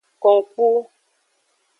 [0.23, 0.67] Konkpu.